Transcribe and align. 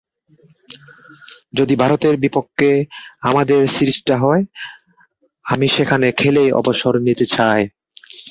যদি 1.53 1.73
ভারতের 1.75 2.15
বিপক্ষে 2.17 2.71
আমাদের 3.21 3.61
সিরিজটা 3.67 4.15
হয়, 4.17 4.43
আমি 5.45 5.67
সেখানে 5.67 6.07
খেলেই 6.11 6.49
অবসর 6.51 6.93
নিতে 7.07 7.25
চাই। 7.35 7.61